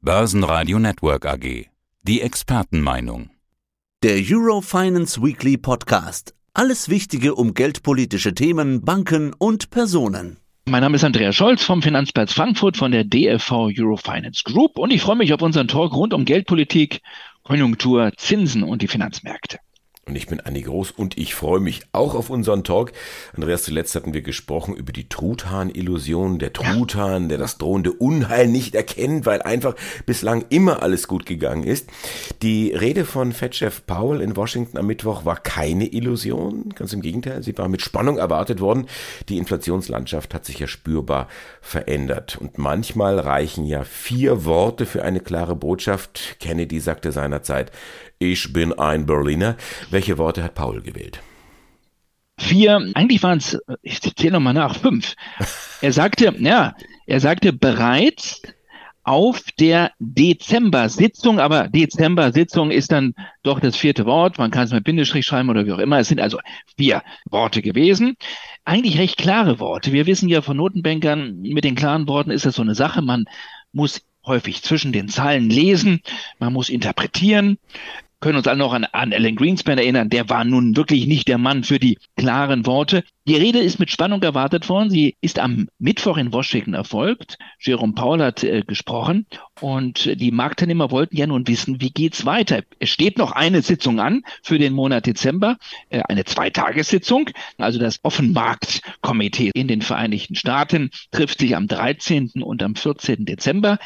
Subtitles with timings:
[0.00, 1.66] Börsenradio Network AG.
[2.04, 3.30] Die Expertenmeinung.
[4.04, 6.36] Der Eurofinance Weekly Podcast.
[6.54, 10.38] Alles Wichtige um geldpolitische Themen, Banken und Personen.
[10.66, 15.02] Mein Name ist Andreas Scholz vom Finanzplatz Frankfurt von der DFV Eurofinance Group und ich
[15.02, 17.00] freue mich auf unseren Talk rund um Geldpolitik,
[17.42, 19.58] Konjunktur, Zinsen und die Finanzmärkte.
[20.08, 22.92] Und ich bin Anni Groß und ich freue mich auch auf unseren Talk.
[23.34, 26.38] Andreas, zuletzt hatten wir gesprochen über die Truthahn-Illusion.
[26.38, 29.74] Der Truthahn, der das drohende Unheil nicht erkennt, weil einfach
[30.06, 31.90] bislang immer alles gut gegangen ist.
[32.40, 36.70] Die Rede von Fed-Chef Powell in Washington am Mittwoch war keine Illusion.
[36.74, 38.86] Ganz im Gegenteil, sie war mit Spannung erwartet worden.
[39.28, 41.28] Die Inflationslandschaft hat sich ja spürbar
[41.60, 42.38] verändert.
[42.40, 46.36] Und manchmal reichen ja vier Worte für eine klare Botschaft.
[46.40, 47.72] Kennedy sagte seinerzeit,
[48.20, 49.56] ich bin ein Berliner.
[49.98, 51.20] Welche Worte hat Paul gewählt?
[52.38, 55.16] Vier, eigentlich waren es, ich zähle nochmal nach, fünf.
[55.80, 58.40] Er sagte, ja, er sagte bereits
[59.02, 64.38] auf der Dezember-Sitzung, aber Dezember-Sitzung ist dann doch das vierte Wort.
[64.38, 65.98] Man kann es mit Bindestrich schreiben oder wie auch immer.
[65.98, 66.38] Es sind also
[66.76, 68.16] vier Worte gewesen.
[68.64, 69.92] Eigentlich recht klare Worte.
[69.92, 73.02] Wir wissen ja von Notenbankern, mit den klaren Worten ist das so eine Sache.
[73.02, 73.24] Man
[73.72, 76.02] muss häufig zwischen den Zeilen lesen,
[76.38, 77.58] man muss interpretieren
[78.20, 80.10] können uns alle noch an, an Alan Greenspan erinnern.
[80.10, 83.04] Der war nun wirklich nicht der Mann für die klaren Worte.
[83.26, 84.90] Die Rede ist mit Spannung erwartet worden.
[84.90, 87.38] Sie ist am Mittwoch in Washington erfolgt.
[87.60, 89.26] Jerome Powell hat äh, gesprochen
[89.60, 92.62] und die Marktteilnehmer wollten ja nun wissen, wie geht's weiter.
[92.78, 95.56] Es steht noch eine Sitzung an für den Monat Dezember,
[95.90, 97.30] äh, eine Zweitagessitzung.
[97.58, 102.42] Also das Offenmarktkomitee in den Vereinigten Staaten trifft sich am 13.
[102.42, 103.26] und am 14.
[103.26, 103.78] Dezember.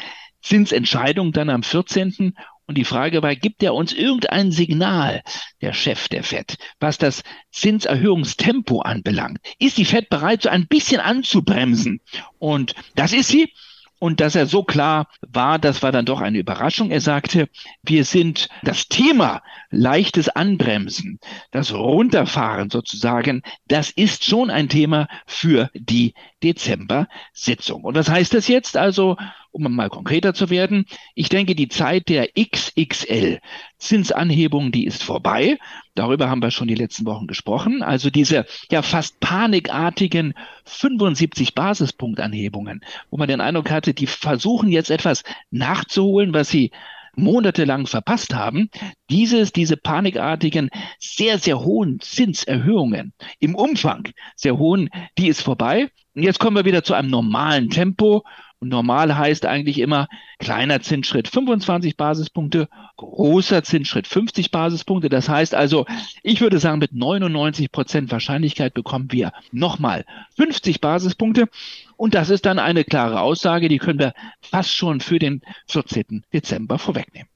[0.43, 2.35] Zinsentscheidung dann am 14.
[2.65, 5.21] Und die Frage war, gibt er uns irgendein Signal,
[5.61, 9.39] der Chef der FED, was das Zinserhöhungstempo anbelangt?
[9.59, 11.99] Ist die FED bereit, so ein bisschen anzubremsen?
[12.39, 13.51] Und das ist sie.
[13.99, 16.91] Und dass er so klar war, das war dann doch eine Überraschung.
[16.91, 17.47] Er sagte,
[17.83, 25.69] wir sind das Thema leichtes Anbremsen, das Runterfahren sozusagen, das ist schon ein Thema für
[25.73, 27.85] die Dezember-Sitzung.
[27.85, 28.75] Und was heißt das jetzt?
[28.75, 29.15] Also
[29.53, 33.39] um mal konkreter zu werden, ich denke, die Zeit der XXL
[33.77, 35.57] Zinsanhebung, die ist vorbei.
[35.95, 37.83] Darüber haben wir schon die letzten Wochen gesprochen.
[37.83, 40.33] Also diese ja fast panikartigen
[40.65, 46.71] 75 Basispunktanhebungen, wo man den Eindruck hatte, die versuchen jetzt etwas nachzuholen, was sie
[47.15, 48.69] monatelang verpasst haben,
[49.09, 55.89] dieses, diese panikartigen, sehr, sehr hohen Zinserhöhungen im Umfang, sehr hohen, die ist vorbei.
[56.15, 58.23] Und jetzt kommen wir wieder zu einem normalen Tempo
[58.63, 60.07] und normal heißt eigentlich immer
[60.39, 65.09] kleiner Zinsschritt 25 Basispunkte, großer Zinsschritt 50 Basispunkte.
[65.09, 65.85] Das heißt also,
[66.23, 70.05] ich würde sagen, mit 99 Prozent Wahrscheinlichkeit bekommen wir nochmal
[70.37, 71.49] 50 Basispunkte.
[71.97, 76.23] Und das ist dann eine klare Aussage, die können wir fast schon für den 14.
[76.31, 77.32] Dezember vorwegnehmen.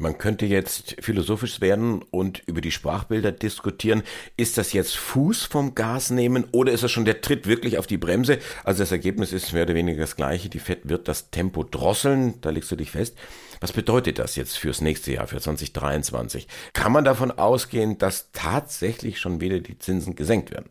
[0.00, 4.04] Man könnte jetzt philosophisch werden und über die Sprachbilder diskutieren.
[4.36, 7.88] Ist das jetzt Fuß vom Gas nehmen oder ist das schon der Tritt wirklich auf
[7.88, 8.38] die Bremse?
[8.62, 10.48] Also das Ergebnis ist mehr oder weniger das gleiche.
[10.48, 13.16] Die FED wird das Tempo drosseln, da legst du dich fest.
[13.58, 16.46] Was bedeutet das jetzt fürs nächste Jahr, für 2023?
[16.74, 20.70] Kann man davon ausgehen, dass tatsächlich schon wieder die Zinsen gesenkt werden?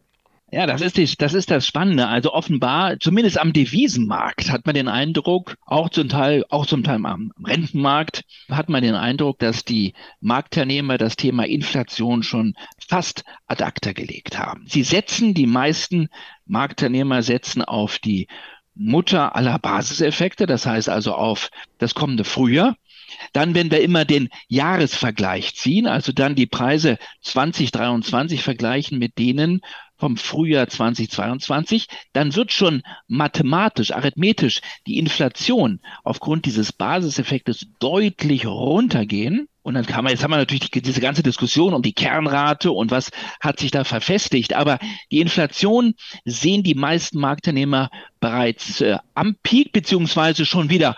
[0.50, 2.08] Ja, das ist, die, das ist das Spannende.
[2.08, 7.06] Also offenbar, zumindest am Devisenmarkt hat man den Eindruck, auch zum Teil, auch zum Teil
[7.06, 12.54] am Rentenmarkt hat man den Eindruck, dass die Marktteilnehmer das Thema Inflation schon
[12.88, 14.66] fast ad acta gelegt haben.
[14.68, 16.08] Sie setzen, die meisten
[16.46, 18.28] Marktteilnehmer setzen auf die
[18.74, 22.78] Mutter aller Basiseffekte, das heißt also auf das kommende Frühjahr.
[23.34, 29.62] Dann, wenn wir immer den Jahresvergleich ziehen, also dann die Preise 2023 vergleichen mit denen
[29.98, 39.48] vom Frühjahr 2022, dann wird schon mathematisch, arithmetisch die Inflation aufgrund dieses Basiseffektes deutlich runtergehen.
[39.64, 42.72] Und dann kann man, jetzt haben wir natürlich die, diese ganze Diskussion um die Kernrate
[42.72, 44.54] und was hat sich da verfestigt.
[44.54, 44.80] Aber
[45.12, 47.90] die Inflation sehen die meisten Marktteilnehmer
[48.22, 50.96] bereits äh, am Peak beziehungsweise schon wieder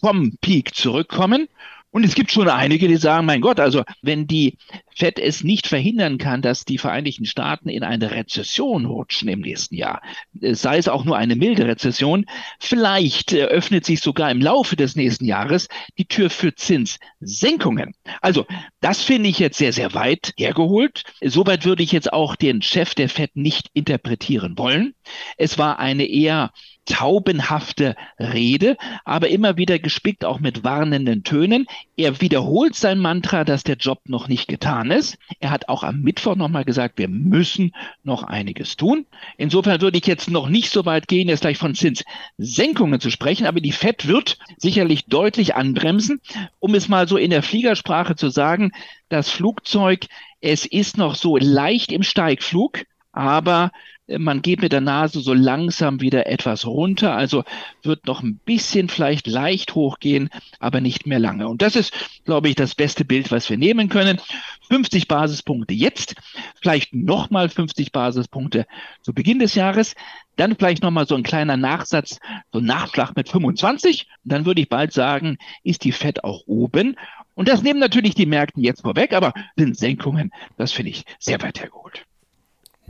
[0.00, 1.48] vom Peak zurückkommen.
[1.90, 4.58] Und es gibt schon einige, die sagen, mein Gott, also wenn die
[4.98, 9.76] FED es nicht verhindern kann, dass die Vereinigten Staaten in eine Rezession rutschen im nächsten
[9.76, 10.02] Jahr,
[10.40, 12.26] äh, sei es auch nur eine milde Rezession,
[12.58, 15.68] vielleicht öffnet sich sogar im Laufe des nächsten Jahres
[15.98, 17.94] die Tür für Zinssenkungen.
[18.20, 18.44] Also
[18.80, 21.04] das finde ich jetzt sehr, sehr weit hergeholt.
[21.22, 24.94] Soweit würde ich jetzt auch den Chef der FED nicht interpretieren wollen.
[25.36, 26.50] Es war eine eher
[26.88, 31.66] taubenhafte Rede, aber immer wieder gespickt auch mit warnenden Tönen.
[31.96, 35.18] Er wiederholt sein Mantra, dass der Job noch nicht getan kann es.
[35.40, 37.74] Er hat auch am Mittwoch nochmal gesagt, wir müssen
[38.04, 39.06] noch einiges tun.
[39.36, 43.46] Insofern würde ich jetzt noch nicht so weit gehen, jetzt gleich von Zinssenkungen zu sprechen,
[43.46, 46.20] aber die FED wird sicherlich deutlich anbremsen.
[46.58, 48.72] Um es mal so in der Fliegersprache zu sagen,
[49.08, 50.06] das Flugzeug,
[50.40, 52.84] es ist noch so leicht im Steigflug,
[53.18, 53.72] aber
[54.06, 57.42] man geht mit der Nase so langsam wieder etwas runter, also
[57.82, 60.30] wird noch ein bisschen vielleicht leicht hochgehen,
[60.60, 61.48] aber nicht mehr lange.
[61.48, 61.92] Und das ist,
[62.24, 64.20] glaube ich, das beste Bild, was wir nehmen können.
[64.68, 66.14] 50 Basispunkte jetzt,
[66.62, 68.66] vielleicht nochmal 50 Basispunkte
[69.02, 69.96] zu Beginn des Jahres,
[70.36, 72.20] dann vielleicht nochmal so ein kleiner Nachsatz,
[72.52, 74.06] so ein Nachschlag mit 25.
[74.22, 76.94] Dann würde ich bald sagen, ist die Fed auch oben.
[77.34, 81.42] Und das nehmen natürlich die Märkte jetzt vorweg, aber sind Senkungen, das finde ich sehr
[81.42, 82.07] weit hergeholt.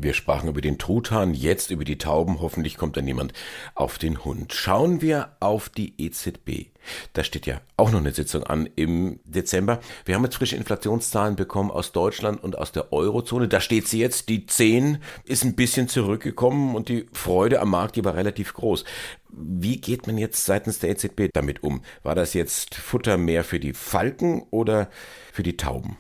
[0.00, 2.40] Wir sprachen über den Truthahn, jetzt über die Tauben.
[2.40, 3.32] Hoffentlich kommt da niemand
[3.74, 4.52] auf den Hund.
[4.52, 6.68] Schauen wir auf die EZB.
[7.14, 9.80] Da steht ja auch noch eine Sitzung an im Dezember.
[10.04, 13.48] Wir haben jetzt frische Inflationszahlen bekommen aus Deutschland und aus der Eurozone.
[13.48, 14.28] Da steht sie jetzt.
[14.28, 18.84] Die 10 ist ein bisschen zurückgekommen und die Freude am Markt, die war relativ groß.
[19.30, 21.82] Wie geht man jetzt seitens der EZB damit um?
[22.04, 24.90] War das jetzt Futter mehr für die Falken oder
[25.32, 25.96] für die Tauben?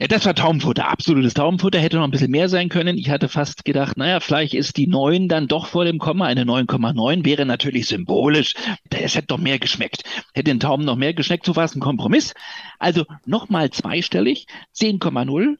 [0.00, 2.96] Ja, das war Taubenfutter, absolutes Taubenfutter, hätte noch ein bisschen mehr sein können.
[2.96, 6.44] Ich hatte fast gedacht, naja, vielleicht ist die 9 dann doch vor dem Komma, eine
[6.44, 8.54] 9,9 wäre natürlich symbolisch.
[8.88, 10.04] Es hätte doch mehr geschmeckt.
[10.32, 12.32] Hätte den Tauben noch mehr geschmeckt, so war es ein Kompromiss.
[12.78, 15.58] Also nochmal zweistellig, 10,0.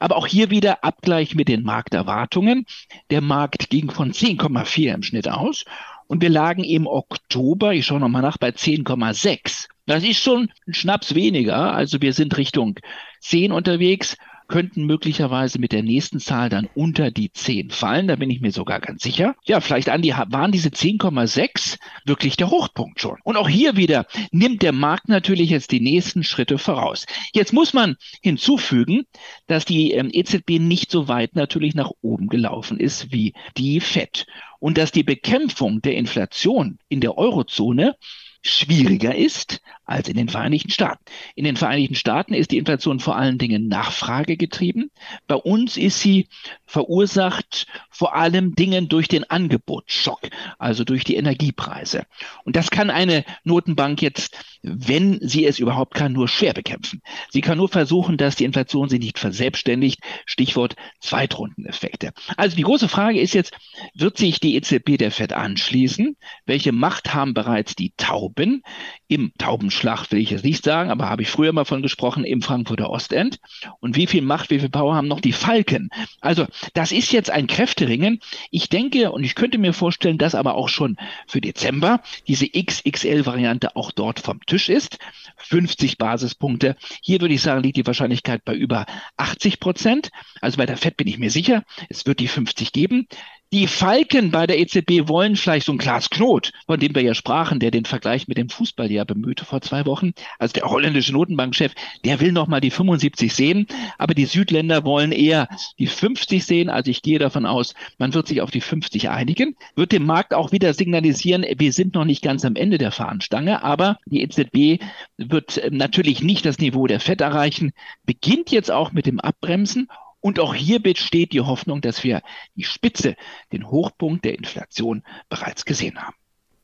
[0.00, 2.64] Aber auch hier wieder Abgleich mit den Markterwartungen.
[3.10, 5.66] Der Markt ging von 10,4 im Schnitt aus
[6.06, 9.66] und wir lagen im Oktober, ich schaue nochmal nach, bei 10,6.
[9.84, 11.74] Das ist schon ein Schnaps weniger.
[11.74, 12.78] Also wir sind Richtung
[13.22, 14.16] 10 unterwegs,
[14.52, 18.06] könnten möglicherweise mit der nächsten Zahl dann unter die 10 fallen.
[18.06, 19.34] Da bin ich mir sogar ganz sicher.
[19.44, 23.16] Ja, vielleicht Andi, waren diese 10,6 wirklich der Hochpunkt schon.
[23.24, 27.06] Und auch hier wieder nimmt der Markt natürlich jetzt die nächsten Schritte voraus.
[27.32, 29.04] Jetzt muss man hinzufügen,
[29.46, 34.26] dass die ähm, EZB nicht so weit natürlich nach oben gelaufen ist wie die FED.
[34.58, 37.96] Und dass die Bekämpfung der Inflation in der Eurozone
[38.42, 41.04] schwieriger ist als in den Vereinigten Staaten.
[41.34, 44.90] In den Vereinigten Staaten ist die Inflation vor allen Dingen nachfragegetrieben.
[45.26, 46.28] Bei uns ist sie
[46.66, 50.20] verursacht vor allem Dingen durch den Angebotsschock,
[50.58, 52.04] also durch die Energiepreise.
[52.44, 57.02] Und das kann eine Notenbank jetzt, wenn sie es überhaupt kann, nur schwer bekämpfen.
[57.30, 60.00] Sie kann nur versuchen, dass die Inflation sich nicht verselbstständigt.
[60.26, 62.12] Stichwort Zweitrundeneffekte.
[62.36, 63.52] Also die große Frage ist jetzt,
[63.94, 66.16] wird sich die EZB der Fed anschließen?
[66.46, 68.62] Welche Macht haben bereits die Tauben
[69.08, 69.82] im Taubenschlag?
[69.82, 72.88] Schlacht will ich jetzt nicht sagen, aber habe ich früher mal von gesprochen im Frankfurter
[72.88, 73.40] Ostend.
[73.80, 75.90] Und wie viel Macht, wie viel Power haben noch die Falken?
[76.20, 77.48] Also das ist jetzt ein
[77.92, 78.20] Kräfteringen.
[78.50, 80.96] Ich denke und ich könnte mir vorstellen, dass aber auch schon
[81.26, 84.98] für Dezember diese XXL-Variante auch dort vom Tisch ist.
[85.36, 86.76] 50 Basispunkte.
[87.02, 88.86] Hier würde ich sagen, liegt die Wahrscheinlichkeit bei über
[89.16, 90.10] 80 Prozent.
[90.40, 93.06] Also bei der FED bin ich mir sicher, es wird die 50 geben.
[93.54, 97.12] Die Falken bei der EZB wollen vielleicht so ein Klaas Knot, von dem wir ja
[97.12, 100.12] sprachen, der den Vergleich mit dem Fußball ja bemühte vor zwei Wochen.
[100.38, 103.66] Also der holländische Notenbankchef, der will nochmal die 75 sehen,
[103.98, 106.70] aber die Südländer wollen eher die 50 sehen.
[106.70, 110.32] Also ich gehe davon aus, man wird sich auf die 50 einigen, wird dem Markt
[110.32, 114.82] auch wieder signalisieren, wir sind noch nicht ganz am Ende der Fahnenstange, aber die EZB
[115.18, 117.72] wird natürlich nicht das Niveau der FED erreichen,
[118.06, 119.88] beginnt jetzt auch mit dem Abbremsen
[120.22, 122.22] und auch hier besteht die Hoffnung, dass wir
[122.54, 123.16] die Spitze,
[123.52, 126.14] den Hochpunkt der Inflation bereits gesehen haben.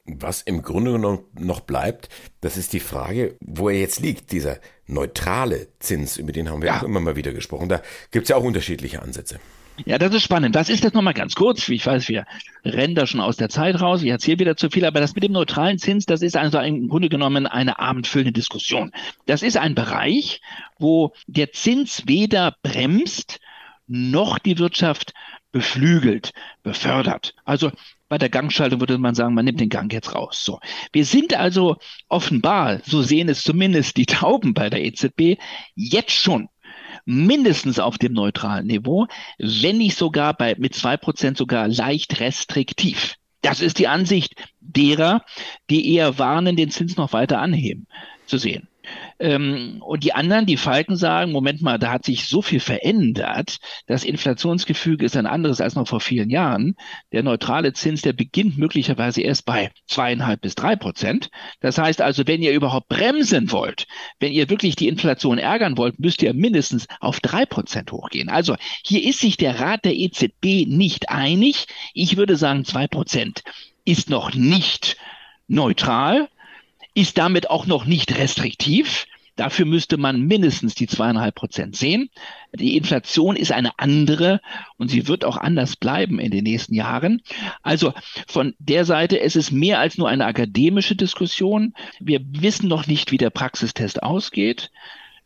[0.06, 2.08] Was im Grunde genommen noch bleibt,
[2.40, 6.68] das ist die Frage, wo er jetzt liegt, dieser neutrale Zins, über den haben wir
[6.68, 6.78] ja.
[6.78, 7.68] auch immer mal wieder gesprochen.
[7.68, 9.38] Da gibt es ja auch unterschiedliche Ansätze.
[9.84, 10.54] Ja, das ist spannend.
[10.54, 11.68] Was ist das nochmal ganz kurz?
[11.68, 12.26] Ich weiß, wir
[12.64, 14.02] rennen da schon aus der Zeit raus.
[14.02, 16.88] Ich erzähle wieder zu viel, aber das mit dem neutralen Zins, das ist also im
[16.88, 18.92] Grunde genommen eine abendfüllende Diskussion.
[19.26, 20.40] Das ist ein Bereich,
[20.78, 23.40] wo der Zins weder bremst
[23.88, 25.14] noch die Wirtschaft
[25.52, 27.34] beflügelt, befördert.
[27.44, 27.72] Also
[28.08, 30.44] bei der Gangschaltung würde man sagen, man nimmt den Gang jetzt raus.
[30.44, 30.60] So.
[30.92, 31.76] Wir sind also
[32.08, 35.38] offenbar, so sehen es zumindest die Tauben bei der EZB,
[35.74, 36.48] jetzt schon
[37.04, 39.06] mindestens auf dem neutralen Niveau,
[39.38, 43.14] wenn nicht sogar bei, mit zwei Prozent sogar leicht restriktiv.
[43.40, 45.24] Das ist die Ansicht derer,
[45.70, 47.86] die eher warnen, den Zins noch weiter anheben
[48.26, 48.68] zu sehen.
[49.20, 53.58] Ähm, und die anderen, die Falken sagen, Moment mal, da hat sich so viel verändert.
[53.86, 56.76] Das Inflationsgefüge ist ein anderes als noch vor vielen Jahren.
[57.12, 61.30] Der neutrale Zins, der beginnt möglicherweise erst bei zweieinhalb bis drei Prozent.
[61.60, 63.86] Das heißt also, wenn ihr überhaupt bremsen wollt,
[64.20, 68.28] wenn ihr wirklich die Inflation ärgern wollt, müsst ihr mindestens auf drei Prozent hochgehen.
[68.28, 71.66] Also hier ist sich der Rat der EZB nicht einig.
[71.92, 73.42] Ich würde sagen, zwei Prozent
[73.84, 74.96] ist noch nicht
[75.48, 76.28] neutral
[76.98, 79.06] ist damit auch noch nicht restriktiv.
[79.36, 82.10] Dafür müsste man mindestens die zweieinhalb Prozent sehen.
[82.52, 84.40] Die Inflation ist eine andere
[84.78, 87.22] und sie wird auch anders bleiben in den nächsten Jahren.
[87.62, 87.94] Also
[88.26, 91.72] von der Seite, es ist mehr als nur eine akademische Diskussion.
[92.00, 94.72] Wir wissen noch nicht, wie der Praxistest ausgeht.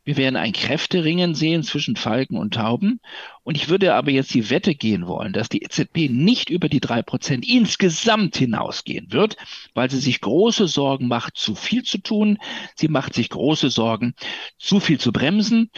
[0.04, 3.00] Wir werden ein Kräfteringen sehen zwischen Falken und Tauben.
[3.44, 6.80] Und ich würde aber jetzt die Wette gehen wollen, dass die EZB nicht über die
[6.80, 9.36] drei Prozent insgesamt hinausgehen wird,
[9.74, 12.38] weil sie sich große Sorgen macht, zu viel zu tun.
[12.74, 14.14] Sie macht sich große Sorgen,
[14.58, 15.70] zu viel zu bremsen.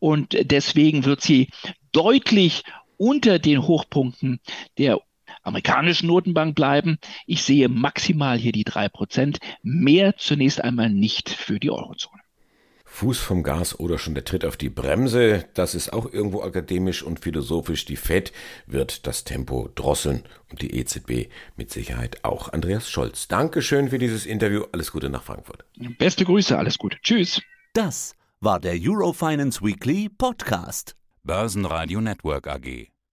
[0.00, 1.48] Und deswegen wird sie
[1.92, 2.64] deutlich
[2.96, 4.40] unter den Hochpunkten
[4.78, 5.00] der
[5.42, 6.98] amerikanischen Notenbank bleiben.
[7.26, 12.19] Ich sehe maximal hier die drei Prozent, mehr zunächst einmal nicht für die Eurozone.
[13.00, 17.02] Fuß vom Gas oder schon der Tritt auf die Bremse, das ist auch irgendwo akademisch
[17.02, 17.86] und philosophisch.
[17.86, 18.30] Die Fed
[18.66, 22.52] wird das Tempo drosseln und die EZB mit Sicherheit auch.
[22.52, 24.64] Andreas Scholz, Dankeschön für dieses Interview.
[24.72, 25.64] Alles Gute nach Frankfurt.
[25.96, 26.98] Beste Grüße, alles Gute.
[27.02, 27.40] Tschüss.
[27.72, 30.94] Das war der Eurofinance Weekly Podcast.
[31.24, 32.90] Börsenradio Network AG.